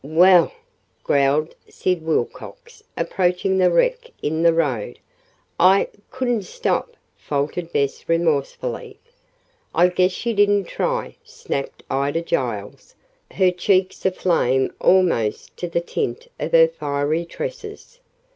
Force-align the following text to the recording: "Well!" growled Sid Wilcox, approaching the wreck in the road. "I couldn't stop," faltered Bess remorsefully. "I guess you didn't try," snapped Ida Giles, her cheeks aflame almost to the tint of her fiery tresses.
"Well!" 0.03 0.51
growled 1.03 1.53
Sid 1.69 2.01
Wilcox, 2.03 2.81
approaching 2.97 3.59
the 3.59 3.69
wreck 3.69 4.09
in 4.23 4.41
the 4.41 4.51
road. 4.51 4.97
"I 5.59 5.89
couldn't 6.09 6.41
stop," 6.45 6.95
faltered 7.15 7.71
Bess 7.71 8.05
remorsefully. 8.09 8.97
"I 9.75 9.89
guess 9.89 10.25
you 10.25 10.33
didn't 10.33 10.63
try," 10.65 11.17
snapped 11.23 11.83
Ida 11.91 12.23
Giles, 12.23 12.95
her 13.33 13.51
cheeks 13.51 14.03
aflame 14.03 14.73
almost 14.79 15.55
to 15.57 15.67
the 15.67 15.81
tint 15.81 16.27
of 16.39 16.53
her 16.53 16.67
fiery 16.67 17.23
tresses. 17.23 17.99